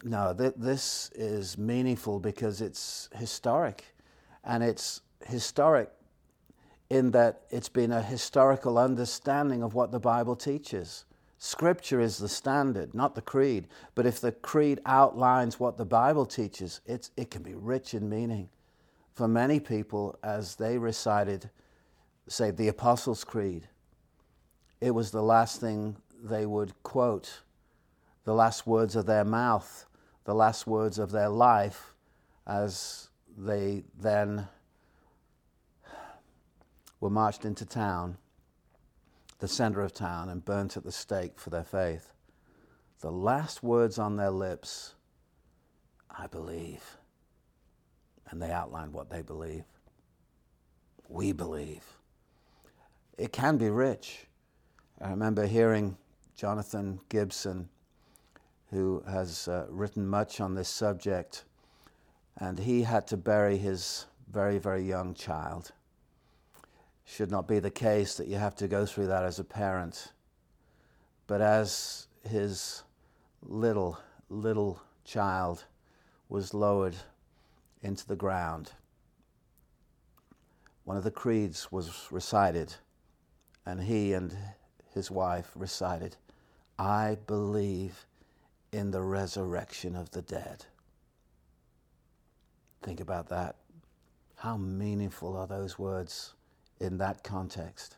No, 0.03 0.35
th- 0.37 0.53
this 0.55 1.09
is 1.15 1.57
meaningful 1.57 2.19
because 2.19 2.61
it's 2.61 3.09
historic. 3.15 3.83
And 4.43 4.63
it's 4.63 5.01
historic 5.25 5.89
in 6.91 7.09
that 7.09 7.41
it's 7.49 7.69
been 7.69 7.91
a 7.91 8.03
historical 8.03 8.77
understanding 8.77 9.63
of 9.63 9.73
what 9.73 9.91
the 9.91 9.99
Bible 9.99 10.35
teaches. 10.35 11.05
Scripture 11.39 11.99
is 11.99 12.17
the 12.17 12.27
standard, 12.27 12.95
not 12.95 13.15
the 13.15 13.21
creed. 13.21 13.67
But 13.93 14.05
if 14.05 14.19
the 14.19 14.31
creed 14.31 14.79
outlines 14.85 15.59
what 15.59 15.77
the 15.77 15.85
Bible 15.85 16.25
teaches, 16.25 16.81
it 16.85 17.31
can 17.31 17.43
be 17.43 17.53
rich 17.53 17.93
in 17.93 18.09
meaning. 18.09 18.49
For 19.13 19.27
many 19.27 19.59
people, 19.59 20.17
as 20.23 20.55
they 20.55 20.77
recited, 20.77 21.49
say, 22.27 22.51
the 22.51 22.67
Apostles' 22.67 23.23
Creed, 23.23 23.67
it 24.79 24.91
was 24.91 25.11
the 25.11 25.23
last 25.23 25.59
thing 25.59 25.97
they 26.23 26.45
would 26.45 26.71
quote, 26.83 27.41
the 28.25 28.33
last 28.33 28.67
words 28.67 28.95
of 28.95 29.05
their 29.05 29.25
mouth, 29.25 29.85
the 30.25 30.35
last 30.35 30.67
words 30.67 30.99
of 30.99 31.11
their 31.11 31.29
life, 31.29 31.93
as 32.45 33.09
they 33.37 33.83
then 33.99 34.47
were 36.99 37.09
marched 37.09 37.45
into 37.45 37.65
town, 37.65 38.17
the 39.39 39.47
center 39.47 39.81
of 39.81 39.93
town, 39.93 40.29
and 40.29 40.43
burnt 40.43 40.77
at 40.77 40.83
the 40.83 40.91
stake 40.91 41.39
for 41.39 41.49
their 41.49 41.63
faith. 41.63 42.13
The 43.01 43.11
last 43.11 43.61
words 43.61 43.99
on 43.99 44.15
their 44.15 44.31
lips, 44.31 44.95
I 46.09 46.27
believe. 46.27 46.97
And 48.29 48.41
they 48.41 48.51
outlined 48.51 48.93
what 48.93 49.09
they 49.09 49.21
believe. 49.21 49.63
We 51.07 51.31
believe. 51.31 51.83
It 53.17 53.31
can 53.31 53.57
be 53.57 53.69
rich. 53.69 54.25
I 54.99 55.09
remember 55.09 55.45
hearing 55.45 55.97
Jonathan 56.35 56.99
Gibson, 57.09 57.69
who 58.71 59.03
has 59.07 59.47
uh, 59.47 59.67
written 59.69 60.07
much 60.07 60.41
on 60.41 60.55
this 60.55 60.69
subject, 60.69 61.45
and 62.37 62.59
he 62.59 62.81
had 62.81 63.07
to 63.07 63.17
bury 63.17 63.57
his 63.57 64.07
very, 64.31 64.57
very 64.57 64.83
young 64.83 65.13
child 65.13 65.71
should 67.09 67.31
not 67.31 67.47
be 67.47 67.59
the 67.59 67.71
case 67.71 68.15
that 68.17 68.27
you 68.27 68.35
have 68.35 68.53
to 68.53 68.67
go 68.67 68.85
through 68.85 69.07
that 69.07 69.23
as 69.23 69.39
a 69.39 69.43
parent. 69.43 70.11
But 71.25 71.39
as 71.39 72.07
his 72.29 72.83
little, 73.41 73.97
little 74.29 74.81
child 75.05 75.63
was 76.27 76.53
lowered 76.53 76.97
into 77.81 78.05
the 78.05 78.17
ground, 78.17 78.73
one 80.83 80.97
of 80.97 81.05
the 81.05 81.11
creeds 81.11 81.71
was 81.71 82.07
recited, 82.11 82.75
and 83.65 83.81
he 83.81 84.11
and 84.11 84.35
his 84.93 85.09
wife 85.09 85.49
recited, 85.55 86.17
I 86.77 87.17
believe 87.25 88.05
in 88.73 88.91
the 88.91 89.01
resurrection 89.01 89.95
of 89.95 90.11
the 90.11 90.21
dead. 90.21 90.65
Think 92.83 92.99
about 92.99 93.29
that. 93.29 93.55
How 94.35 94.57
meaningful 94.57 95.37
are 95.37 95.47
those 95.47 95.79
words? 95.79 96.33
In 96.79 96.97
that 96.97 97.23
context. 97.23 97.97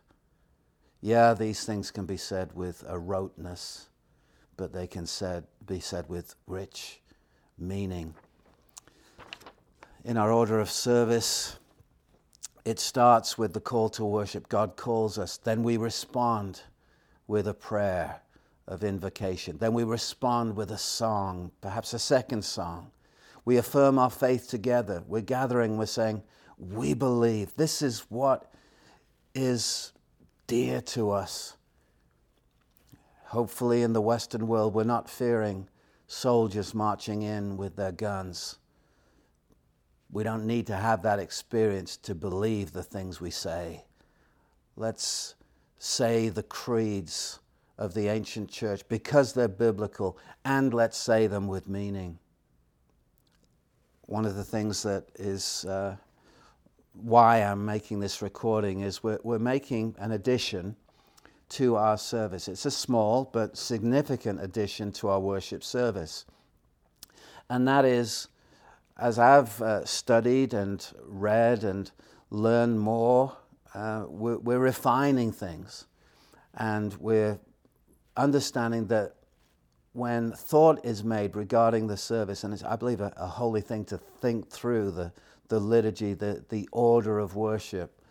Yeah, 1.02 1.34
these 1.34 1.64
things 1.64 1.92
can 1.92 2.06
be 2.06 2.18
said 2.18 2.54
with 2.54 2.84
a 2.88 3.00
roteness, 3.00 3.90
but 4.58 4.74
they 4.74 4.88
can 4.88 5.06
said, 5.06 5.46
be 5.66 5.80
said 5.80 6.10
with 6.10 6.36
rich 6.46 7.02
meaning. 7.58 8.14
In 10.04 10.18
our 10.18 10.32
order 10.32 10.60
of 10.60 10.70
service, 10.70 11.58
it 12.66 12.80
starts 12.80 13.38
with 13.38 13.54
the 13.54 13.62
call 13.62 13.90
to 13.90 14.06
worship. 14.06 14.50
God 14.50 14.76
calls 14.76 15.18
us, 15.18 15.38
then 15.38 15.64
we 15.64 15.78
respond 15.78 16.62
with 17.28 17.48
a 17.48 17.54
prayer 17.54 18.22
of 18.68 18.84
invocation. 18.84 19.58
Then 19.58 19.74
we 19.74 19.84
respond 19.84 20.56
with 20.56 20.72
a 20.72 20.78
song, 20.78 21.52
perhaps 21.62 21.94
a 21.94 22.00
second 22.00 22.44
song. 22.44 22.92
We 23.46 23.58
affirm 23.58 23.98
our 23.98 24.10
faith 24.10 24.48
together. 24.48 25.04
We're 25.08 25.22
gathering, 25.22 25.78
we're 25.78 25.88
saying, 25.88 26.24
We 26.58 26.94
believe. 26.94 27.56
This 27.56 27.82
is 27.82 28.06
what 28.10 28.52
is 29.34 29.94
dear 30.48 30.82
to 30.82 31.12
us. 31.12 31.58
Hopefully, 33.26 33.84
in 33.84 33.94
the 33.94 34.02
Western 34.02 34.48
world, 34.48 34.74
we're 34.74 34.84
not 34.84 35.10
fearing 35.10 35.68
soldiers 36.08 36.74
marching 36.74 37.22
in 37.22 37.58
with 37.58 37.76
their 37.76 37.92
guns. 37.92 38.58
We 40.12 40.24
don't 40.24 40.48
need 40.48 40.66
to 40.68 40.76
have 40.76 41.04
that 41.04 41.20
experience 41.20 41.96
to 41.98 42.16
believe 42.16 42.72
the 42.72 42.82
things 42.82 43.22
we 43.22 43.30
say. 43.30 43.86
Let's 44.76 45.36
say 45.78 46.30
the 46.30 46.44
creeds 46.44 47.40
of 47.78 47.94
the 47.94 48.08
ancient 48.08 48.50
church 48.50 48.82
because 48.90 49.34
they're 49.34 49.48
biblical, 49.48 50.18
and 50.44 50.74
let's 50.74 50.98
say 50.98 51.28
them 51.28 51.48
with 51.48 51.68
meaning. 51.68 52.18
One 54.08 54.26
of 54.26 54.36
the 54.36 54.44
things 54.44 54.82
that 54.84 55.06
is 55.16 55.66
uh, 55.66 55.96
why 57.02 57.38
I'm 57.44 57.66
making 57.66 58.00
this 58.00 58.22
recording 58.22 58.82
is 58.82 59.04
we're, 59.04 59.20
we're 59.24 59.40
making 59.40 59.96
an 60.00 60.12
addition 60.12 60.76
to 61.50 61.76
our 61.76 61.98
service. 61.98 62.48
It's 62.48 62.66
a 62.66 62.72
small 62.72 63.30
but 63.32 63.58
significant 63.58 64.42
addition 64.42 64.92
to 64.94 65.10
our 65.10 65.20
worship 65.20 65.64
service. 65.64 66.26
And 67.50 67.68
that 67.68 67.86
is, 67.86 68.28
as 68.98 69.18
I've 69.18 69.62
uh, 69.62 69.86
studied 69.86 70.54
and 70.54 70.86
read 71.04 71.64
and 71.64 71.92
learned 72.30 72.80
more, 72.80 73.36
uh, 73.74 74.06
we're, 74.08 74.38
we're 74.38 74.60
refining 74.60 75.32
things. 75.32 75.88
And 76.54 76.94
we're 76.96 77.40
understanding 78.18 78.88
that 78.88 79.16
when 79.94 80.32
thought 80.34 80.86
is 80.86 81.04
made 81.04 81.36
regarding 81.36 81.88
the 81.88 81.98
service, 81.98 82.44
and 82.44 82.54
it's, 82.54 82.64
I 82.64 82.76
believe, 82.76 83.02
a, 83.02 83.12
a 83.18 83.28
holy 83.28 83.62
thing 83.62 83.86
to 83.86 83.98
think 83.98 84.50
through 84.50 84.92
the, 84.92 85.12
the 85.50 85.60
liturgy, 85.60 86.14
the, 86.14 86.44
the 86.50 86.70
order 86.72 87.20
of 87.20 87.36
worship. 87.36 88.02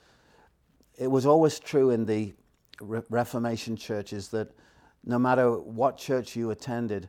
It 0.99 1.11
was 1.11 1.25
always 1.25 1.59
true 1.59 1.91
in 1.91 2.05
the 2.05 2.35
Re- 2.81 3.03
Reformation 3.09 3.77
churches 3.77 4.29
that 4.29 4.51
no 5.05 5.19
matter 5.19 5.53
what 5.59 5.97
church 5.97 6.37
you 6.37 6.51
attended, 6.51 7.09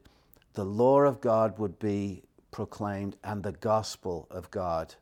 the 0.53 0.63
law 0.63 1.01
of 1.01 1.19
God 1.21 1.59
would 1.59 1.77
be 1.79 2.23
proclaimed 2.51 3.17
and 3.23 3.43
the 3.43 3.51
gospel 3.51 4.27
of 4.31 4.49
God 4.51 4.95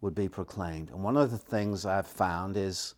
would 0.00 0.14
be 0.14 0.28
proclaimed. 0.28 0.90
And 0.90 1.02
one 1.02 1.16
of 1.16 1.30
the 1.30 1.38
things 1.38 1.84
I've 1.86 2.06
found 2.06 2.56
is 2.56 2.94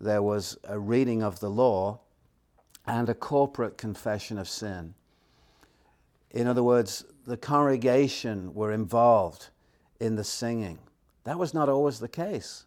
there 0.00 0.22
was 0.22 0.58
a 0.64 0.78
reading 0.78 1.22
of 1.22 1.40
the 1.40 1.50
law 1.50 2.00
and 2.86 3.08
a 3.08 3.14
corporate 3.14 3.78
confession 3.78 4.38
of 4.38 4.48
sin. 4.48 4.94
In 6.30 6.46
other 6.46 6.62
words, 6.62 7.04
the 7.26 7.36
congregation 7.36 8.54
were 8.54 8.72
involved 8.72 9.48
in 10.00 10.16
the 10.16 10.24
singing. 10.24 10.78
That 11.24 11.38
was 11.38 11.54
not 11.54 11.68
always 11.68 11.98
the 11.98 12.08
case. 12.08 12.66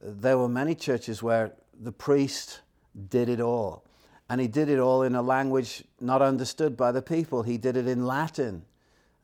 There 0.00 0.38
were 0.38 0.48
many 0.48 0.74
churches 0.74 1.22
where 1.22 1.52
the 1.78 1.92
priest 1.92 2.60
did 3.08 3.28
it 3.28 3.40
all. 3.40 3.84
And 4.28 4.40
he 4.40 4.46
did 4.46 4.68
it 4.68 4.78
all 4.78 5.02
in 5.02 5.14
a 5.14 5.22
language 5.22 5.84
not 6.00 6.22
understood 6.22 6.76
by 6.76 6.92
the 6.92 7.02
people. 7.02 7.42
He 7.42 7.58
did 7.58 7.76
it 7.76 7.88
in 7.88 8.06
Latin. 8.06 8.64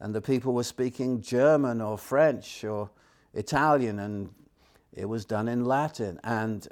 and 0.01 0.15
the 0.15 0.21
people 0.21 0.53
were 0.53 0.65
speaking 0.65 1.23
German 1.23 1.81
or 1.81 1.97
French 1.97 2.65
or 2.65 2.91
Italian, 3.33 3.99
and 3.99 4.29
it 4.93 5.07
was 5.07 5.25
done 5.25 5.49
in 5.49 5.65
Latin, 5.65 6.21
and 6.23 6.69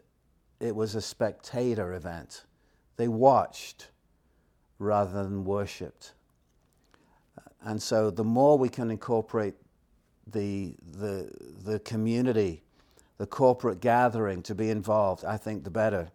it 0.60 0.74
was 0.76 0.94
a 0.94 1.00
spectator 1.00 1.94
event. 1.94 2.44
They 2.96 3.08
watched 3.08 3.88
rather 4.78 5.22
than 5.22 5.44
worshipped. 5.44 6.12
And 7.62 7.82
so, 7.82 8.10
the 8.10 8.24
more 8.24 8.58
we 8.58 8.68
can 8.68 8.90
incorporate 8.90 9.54
the, 10.26 10.74
the, 10.92 11.30
the 11.64 11.78
community, 11.80 12.62
the 13.18 13.26
corporate 13.26 13.80
gathering 13.80 14.42
to 14.42 14.54
be 14.54 14.70
involved, 14.70 15.24
I 15.24 15.36
think 15.36 15.64
the 15.64 15.70
better. 15.70 16.10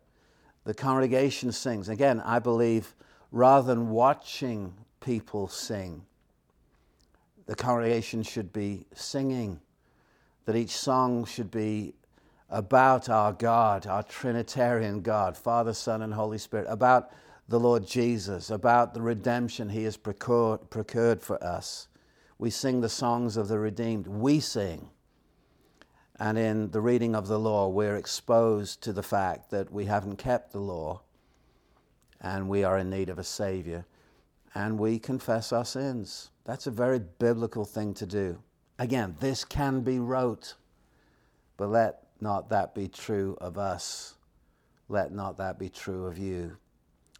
The 0.65 0.73
congregation 0.73 1.51
sings. 1.51 1.89
Again, 1.89 2.21
I 2.21 2.39
believe 2.39 2.95
rather 3.31 3.67
than 3.67 3.89
watching 3.89 4.73
people 4.99 5.47
sing, 5.47 6.03
the 7.45 7.55
congregation 7.55 8.21
should 8.21 8.53
be 8.53 8.85
singing, 8.93 9.59
that 10.45 10.55
each 10.55 10.75
song 10.75 11.25
should 11.25 11.49
be 11.49 11.93
about 12.49 13.09
our 13.09 13.33
God, 13.33 13.87
our 13.87 14.03
Trinitarian 14.03 15.01
God, 15.01 15.37
Father, 15.37 15.73
Son, 15.73 16.01
and 16.01 16.13
Holy 16.13 16.37
Spirit, 16.37 16.67
about 16.69 17.11
the 17.47 17.59
Lord 17.59 17.85
Jesus, 17.85 18.49
about 18.49 18.93
the 18.93 19.01
redemption 19.01 19.69
He 19.69 19.83
has 19.83 19.97
procured, 19.97 20.69
procured 20.69 21.21
for 21.21 21.43
us. 21.43 21.87
We 22.39 22.49
sing 22.49 22.79
the 22.79 22.89
songs 22.89 23.35
of 23.37 23.49
the 23.49 23.59
redeemed. 23.59 24.07
We 24.07 24.39
sing. 24.39 24.89
And 26.17 26.37
in 26.37 26.71
the 26.71 26.81
reading 26.81 27.13
of 27.13 27.27
the 27.27 27.39
law, 27.39 27.67
we're 27.67 27.97
exposed 27.97 28.81
to 28.83 28.93
the 28.93 29.03
fact 29.03 29.51
that 29.51 29.71
we 29.71 29.85
haven't 29.85 30.15
kept 30.15 30.51
the 30.51 30.59
law 30.59 31.01
and 32.21 32.49
we 32.49 32.63
are 32.63 32.77
in 32.77 32.89
need 32.89 33.09
of 33.09 33.19
a 33.19 33.23
Savior. 33.23 33.85
And 34.55 34.79
we 34.79 34.99
confess 34.99 35.51
our 35.51 35.65
sins. 35.65 36.31
That's 36.45 36.65
a 36.65 36.71
very 36.71 36.99
biblical 36.99 37.65
thing 37.65 37.93
to 37.95 38.05
do. 38.05 38.41
Again, 38.79 39.15
this 39.19 39.43
can 39.43 39.81
be 39.81 39.99
rote, 39.99 40.55
but 41.57 41.67
let 41.67 42.07
not 42.21 42.49
that 42.49 42.73
be 42.73 42.87
true 42.87 43.37
of 43.39 43.57
us. 43.57 44.15
Let 44.87 45.11
not 45.11 45.37
that 45.37 45.59
be 45.59 45.69
true 45.69 46.05
of 46.05 46.17
you. 46.17 46.57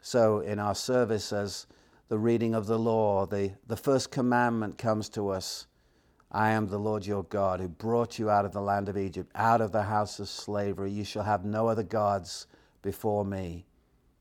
So, 0.01 0.39
in 0.39 0.59
our 0.59 0.73
service, 0.73 1.31
as 1.33 1.67
the 2.10 2.20
reading 2.20 2.54
of 2.54 2.68
the 2.68 2.78
law, 2.78 3.25
the, 3.25 3.54
the 3.68 3.78
first 3.78 4.12
commandment 4.12 4.78
comes 4.78 5.10
to 5.10 5.30
us 5.30 5.66
I 6.32 6.51
am 6.51 6.68
the 6.68 6.78
Lord 6.78 7.08
your 7.08 7.24
God 7.24 7.60
who 7.60 7.68
brought 7.68 8.20
you 8.20 8.30
out 8.30 8.46
of 8.46 8.51
the 8.51 8.62
land 8.62 8.88
of 8.88 8.98
Egypt, 8.98 9.32
out 9.34 9.62
of 9.62 9.72
the 9.72 9.82
house 9.82 10.20
of 10.20 10.30
slavery. 10.30 10.92
You 10.92 11.04
shall 11.04 11.24
have 11.24 11.44
no 11.44 11.68
other 11.68 11.82
gods 11.82 12.46
before 12.84 13.25
me. 13.25 13.66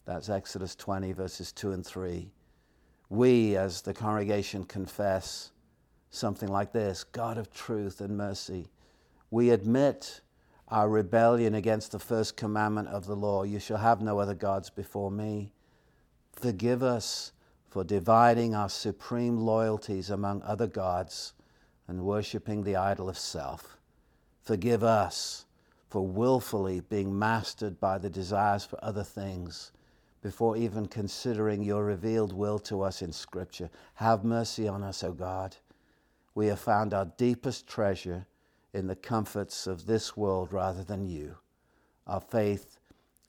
That's 0.07 0.31
Exodus 0.31 0.75
20, 0.75 1.13
verses 1.13 1.53
2 1.53 1.73
and 1.73 1.85
3 1.85 2.31
we 3.09 3.57
as 3.57 3.83
the 3.83 3.95
congregation 3.95 4.65
confess 4.65 5.51
something 6.11 6.49
like 6.49 6.73
this 6.73 7.05
God 7.05 7.39
of 7.39 7.53
truth 7.53 8.01
and 8.01 8.17
mercy. 8.17 8.69
We 9.31 9.51
admit 9.51 10.21
our 10.69 10.89
rebellion 10.89 11.55
against 11.55 11.93
the 11.93 11.99
first 11.99 12.37
commandment 12.37 12.89
of 12.89 13.07
the 13.07 13.17
law 13.17 13.45
you 13.45 13.59
shall 13.59 13.79
have 13.79 14.03
no 14.03 14.19
other 14.19 14.35
gods 14.35 14.69
before 14.69 15.11
me. 15.11 15.53
Forgive 16.33 16.83
us 16.83 17.33
for 17.69 17.85
dividing 17.85 18.55
our 18.55 18.69
supreme 18.69 19.39
loyalties 19.39 20.11
among 20.11 20.43
other 20.43 20.67
gods 20.67 21.35
and 21.87 22.05
worshipping 22.05 22.63
the 22.63 22.77
idol 22.77 23.09
of 23.09 23.19
self. 23.19 23.79
Forgive 24.43 24.83
us 24.83 25.47
for 25.89 26.07
willfully 26.07 26.81
being 26.81 27.19
mastered 27.19 27.81
by 27.81 27.99
the 27.99 28.11
desires 28.11 28.65
for 28.65 28.79
other 28.83 29.05
things 29.05 29.73
before 30.21 30.57
even 30.57 30.87
considering 30.87 31.63
your 31.63 31.85
revealed 31.85 32.33
will 32.33 32.59
to 32.59 32.83
us 32.83 33.03
in 33.03 33.13
Scripture. 33.13 33.71
Have 33.95 34.25
mercy 34.25 34.67
on 34.67 34.83
us, 34.83 35.05
O 35.05 35.13
God. 35.13 35.57
We 36.35 36.47
have 36.49 36.61
found 36.61 36.93
our 36.93 37.07
deepest 37.17 37.67
treasure 37.67 38.27
in 38.73 38.87
the 38.87 38.97
comforts 38.97 39.67
of 39.67 39.87
this 39.87 40.17
world 40.17 40.53
rather 40.53 40.85
than 40.85 41.07
you. 41.07 41.37
Our 42.07 42.21
faith 42.21 42.79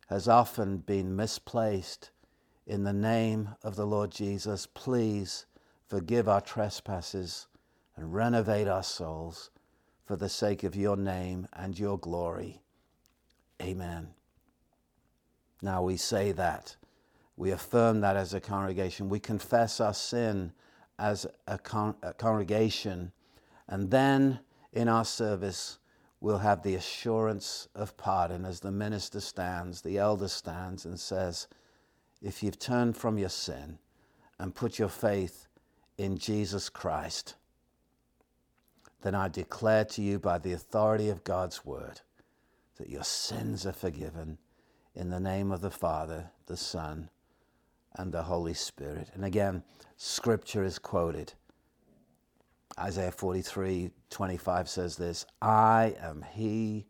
has 0.09 0.27
often 0.27 0.77
been 0.77 1.15
misplaced. 1.15 2.11
In 2.69 2.83
the 2.83 2.93
name 2.93 3.49
of 3.63 3.75
the 3.75 3.87
Lord 3.87 4.11
Jesus, 4.11 4.67
please 4.67 5.47
forgive 5.87 6.29
our 6.29 6.39
trespasses 6.39 7.47
and 7.95 8.13
renovate 8.13 8.67
our 8.67 8.83
souls 8.83 9.49
for 10.05 10.15
the 10.15 10.29
sake 10.29 10.63
of 10.63 10.75
your 10.75 10.95
name 10.95 11.47
and 11.53 11.79
your 11.79 11.97
glory. 11.97 12.61
Amen. 13.59 14.09
Now 15.63 15.81
we 15.81 15.97
say 15.97 16.31
that. 16.33 16.75
We 17.37 17.49
affirm 17.49 18.01
that 18.01 18.15
as 18.15 18.35
a 18.35 18.39
congregation. 18.39 19.09
We 19.09 19.19
confess 19.19 19.79
our 19.79 19.95
sin 19.95 20.53
as 20.99 21.25
a, 21.47 21.57
con- 21.57 21.95
a 22.03 22.13
congregation. 22.13 23.11
And 23.67 23.89
then 23.89 24.41
in 24.73 24.87
our 24.87 25.05
service, 25.05 25.79
we'll 26.21 26.37
have 26.37 26.61
the 26.61 26.75
assurance 26.75 27.67
of 27.73 27.97
pardon 27.97 28.45
as 28.45 28.59
the 28.59 28.71
minister 28.71 29.21
stands, 29.21 29.81
the 29.81 29.97
elder 29.97 30.27
stands, 30.27 30.85
and 30.85 30.99
says, 30.99 31.47
If 32.21 32.43
you've 32.43 32.59
turned 32.59 32.97
from 32.97 33.17
your 33.17 33.29
sin 33.29 33.79
and 34.37 34.55
put 34.55 34.79
your 34.79 34.89
faith 34.89 35.47
in 35.97 36.17
Jesus 36.17 36.69
Christ, 36.69 37.35
then 39.01 39.15
I 39.15 39.29
declare 39.29 39.85
to 39.85 40.01
you 40.01 40.19
by 40.19 40.37
the 40.37 40.53
authority 40.53 41.09
of 41.09 41.23
God's 41.23 41.65
word 41.65 42.01
that 42.77 42.89
your 42.89 43.03
sins 43.03 43.65
are 43.65 43.73
forgiven 43.73 44.37
in 44.95 45.09
the 45.09 45.19
name 45.19 45.51
of 45.51 45.61
the 45.61 45.71
Father, 45.71 46.31
the 46.47 46.57
Son, 46.57 47.09
and 47.95 48.11
the 48.11 48.23
Holy 48.23 48.53
Spirit. 48.53 49.09
And 49.13 49.23
again, 49.23 49.63
scripture 49.97 50.63
is 50.63 50.79
quoted. 50.79 51.33
Isaiah 52.77 53.11
43 53.11 53.91
25 54.09 54.69
says 54.69 54.95
this 54.95 55.25
I 55.41 55.95
am 56.01 56.25
he 56.33 56.85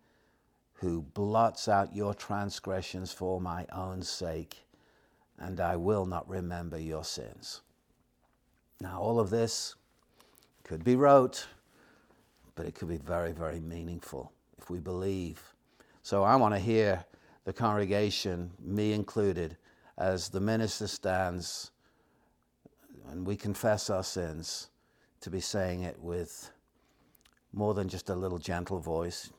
who 0.73 1.01
blots 1.01 1.67
out 1.67 1.95
your 1.95 2.13
transgressions 2.13 3.11
for 3.11 3.41
my 3.41 3.65
own 3.71 4.01
sake, 4.01 4.65
and 5.39 5.59
I 5.59 5.75
will 5.75 6.05
not 6.05 6.29
remember 6.29 6.79
your 6.79 7.03
sins. 7.03 7.61
Now, 8.81 8.99
all 8.99 9.19
of 9.19 9.29
this 9.29 9.75
could 10.63 10.83
be 10.83 10.95
rote, 10.95 11.47
but 12.55 12.65
it 12.65 12.75
could 12.75 12.89
be 12.89 12.97
very, 12.97 13.31
very 13.31 13.59
meaningful 13.59 14.31
if 14.57 14.69
we 14.69 14.79
believe. 14.79 15.41
So 16.01 16.23
I 16.23 16.35
want 16.35 16.53
to 16.53 16.59
hear 16.59 17.03
the 17.45 17.53
congregation, 17.53 18.51
me 18.59 18.93
included, 18.93 19.57
as 19.97 20.29
the 20.29 20.39
minister 20.39 20.87
stands 20.87 21.71
and 23.09 23.25
we 23.25 23.35
confess 23.35 23.89
our 23.89 24.03
sins, 24.03 24.69
to 25.21 25.29
be 25.29 25.41
saying 25.41 25.83
it 25.83 25.99
with 25.99 26.51
more 27.51 27.73
than 27.73 27.89
just 27.89 28.09
a 28.09 28.15
little 28.15 28.37
gentle 28.37 28.79
voice, 28.79 29.31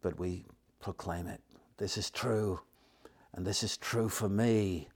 but 0.00 0.18
we 0.18 0.44
proclaim 0.80 1.26
it. 1.26 1.40
This 1.76 1.98
is 1.98 2.10
true, 2.10 2.60
and 3.34 3.44
this 3.46 3.62
is 3.62 3.76
true 3.76 4.08
for 4.08 4.28
me. 4.28 4.88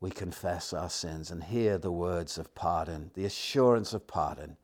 We 0.00 0.10
confess 0.10 0.72
our 0.72 0.88
sins 0.88 1.30
and 1.30 1.44
hear 1.44 1.76
the 1.76 1.92
words 1.92 2.38
of 2.38 2.54
pardon, 2.54 3.10
the 3.14 3.26
assurance 3.26 3.92
of 3.92 4.06
pardon. 4.06 4.56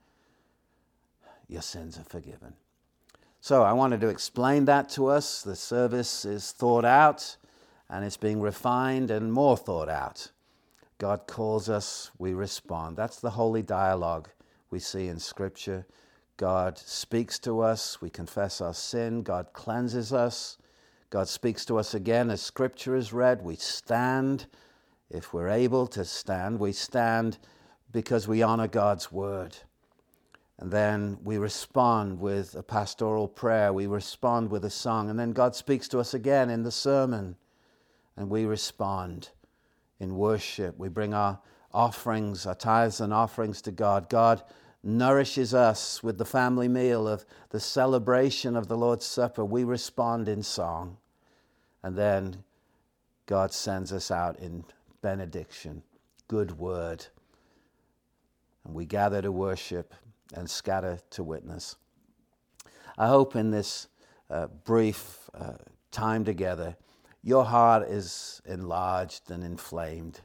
Your 1.46 1.62
sins 1.62 1.98
are 1.98 2.04
forgiven. 2.04 2.54
So 3.40 3.62
I 3.62 3.72
wanted 3.74 4.00
to 4.00 4.08
explain 4.08 4.64
that 4.64 4.88
to 4.90 5.06
us. 5.06 5.42
The 5.42 5.54
service 5.54 6.24
is 6.24 6.52
thought 6.52 6.84
out 6.84 7.36
and 7.88 8.04
it's 8.04 8.16
being 8.16 8.40
refined 8.40 9.10
and 9.10 9.32
more 9.32 9.56
thought 9.56 9.88
out. 9.88 10.30
God 10.98 11.26
calls 11.26 11.68
us, 11.68 12.10
we 12.18 12.32
respond. 12.32 12.96
That's 12.96 13.20
the 13.20 13.30
holy 13.30 13.62
dialogue 13.62 14.30
we 14.70 14.78
see 14.78 15.08
in 15.08 15.20
Scripture. 15.20 15.86
God 16.38 16.78
speaks 16.78 17.38
to 17.40 17.60
us, 17.60 18.00
we 18.00 18.10
confess 18.10 18.60
our 18.60 18.74
sin, 18.74 19.22
God 19.22 19.52
cleanses 19.52 20.12
us. 20.12 20.58
God 21.10 21.28
speaks 21.28 21.64
to 21.66 21.78
us 21.78 21.94
again 21.94 22.30
as 22.30 22.42
Scripture 22.42 22.96
is 22.96 23.12
read. 23.12 23.42
We 23.42 23.56
stand. 23.56 24.46
If 25.10 25.32
we're 25.32 25.48
able 25.48 25.86
to 25.88 26.04
stand, 26.04 26.58
we 26.58 26.72
stand 26.72 27.38
because 27.92 28.26
we 28.26 28.42
honor 28.42 28.68
God's 28.68 29.12
word. 29.12 29.56
And 30.58 30.70
then 30.70 31.18
we 31.22 31.38
respond 31.38 32.18
with 32.18 32.54
a 32.54 32.62
pastoral 32.62 33.28
prayer, 33.28 33.72
we 33.72 33.86
respond 33.86 34.50
with 34.50 34.64
a 34.64 34.70
song, 34.70 35.10
and 35.10 35.18
then 35.18 35.32
God 35.32 35.54
speaks 35.54 35.86
to 35.88 35.98
us 35.98 36.14
again 36.14 36.48
in 36.48 36.62
the 36.62 36.70
sermon 36.70 37.36
and 38.16 38.30
we 38.30 38.46
respond 38.46 39.30
in 40.00 40.16
worship. 40.16 40.78
We 40.78 40.88
bring 40.88 41.14
our 41.14 41.38
offerings, 41.72 42.46
our 42.46 42.54
tithes 42.54 43.00
and 43.00 43.12
offerings 43.12 43.60
to 43.62 43.70
God. 43.70 44.08
God 44.08 44.42
nourishes 44.82 45.52
us 45.52 46.02
with 46.02 46.16
the 46.16 46.24
family 46.24 46.68
meal 46.68 47.06
of 47.06 47.26
the 47.50 47.60
celebration 47.60 48.56
of 48.56 48.68
the 48.68 48.76
Lord's 48.76 49.04
Supper. 49.04 49.44
We 49.44 49.64
respond 49.64 50.28
in 50.28 50.42
song. 50.42 50.96
And 51.82 51.96
then 51.96 52.42
God 53.26 53.52
sends 53.52 53.92
us 53.92 54.10
out 54.10 54.38
in 54.38 54.64
benediction, 55.06 55.84
good 56.26 56.58
word. 56.58 57.06
And 58.64 58.74
we 58.74 58.86
gather 58.86 59.22
to 59.22 59.30
worship 59.30 59.94
and 60.34 60.50
scatter 60.50 60.98
to 61.10 61.22
witness. 61.22 61.76
I 62.98 63.06
hope 63.06 63.36
in 63.36 63.52
this 63.52 63.86
uh, 64.28 64.48
brief 64.64 65.30
uh, 65.32 65.58
time 65.92 66.24
together, 66.24 66.74
your 67.22 67.44
heart 67.44 67.88
is 67.88 68.42
enlarged 68.46 69.30
and 69.30 69.44
inflamed 69.44 70.22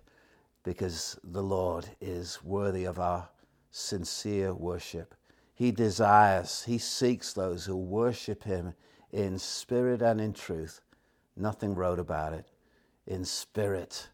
because 0.64 1.16
the 1.24 1.44
Lord 1.44 1.86
is 2.02 2.44
worthy 2.44 2.86
of 2.86 2.98
our 2.98 3.30
sincere 3.70 4.52
worship. 4.52 5.14
He 5.54 5.72
desires, 5.72 6.64
he 6.64 6.80
seeks 6.80 7.34
those 7.34 7.66
who 7.66 7.78
worship 7.78 8.42
him 8.42 8.74
in 9.12 9.38
spirit 9.38 10.02
and 10.02 10.20
in 10.20 10.34
truth. 10.34 10.82
Nothing 11.38 11.76
rote 11.76 12.00
about 12.00 12.34
it. 12.34 12.48
In 13.06 13.24
spirit 13.26 14.08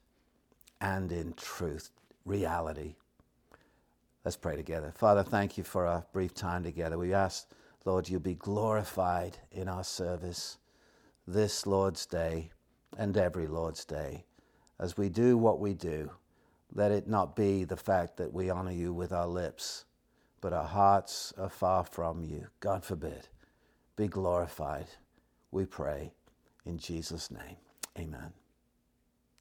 and 0.81 1.11
in 1.11 1.33
truth, 1.33 1.91
reality. 2.25 2.95
Let's 4.23 4.37
pray 4.37 4.55
together. 4.55 4.91
Father, 4.95 5.23
thank 5.23 5.57
you 5.57 5.63
for 5.63 5.85
our 5.85 6.05
brief 6.11 6.33
time 6.33 6.63
together. 6.63 6.97
We 6.97 7.13
ask, 7.13 7.47
Lord, 7.85 8.09
you 8.09 8.19
be 8.19 8.35
glorified 8.35 9.37
in 9.51 9.69
our 9.69 9.83
service 9.83 10.57
this 11.25 11.65
Lord's 11.65 12.05
Day 12.05 12.51
and 12.97 13.15
every 13.15 13.47
Lord's 13.47 13.85
Day. 13.85 14.25
As 14.79 14.97
we 14.97 15.09
do 15.09 15.37
what 15.37 15.59
we 15.59 15.73
do, 15.73 16.11
let 16.73 16.91
it 16.91 17.07
not 17.07 17.35
be 17.35 17.63
the 17.63 17.77
fact 17.77 18.17
that 18.17 18.33
we 18.33 18.49
honor 18.49 18.71
you 18.71 18.93
with 18.93 19.11
our 19.11 19.27
lips, 19.27 19.85
but 20.41 20.53
our 20.53 20.67
hearts 20.67 21.33
are 21.37 21.49
far 21.49 21.83
from 21.83 22.23
you. 22.23 22.47
God 22.59 22.83
forbid. 22.83 23.29
Be 23.95 24.07
glorified, 24.07 24.87
we 25.51 25.65
pray. 25.65 26.11
In 26.65 26.77
Jesus' 26.77 27.31
name, 27.31 27.55
amen. 27.97 28.33